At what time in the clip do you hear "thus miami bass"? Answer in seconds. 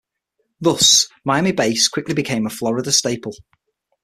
0.59-1.87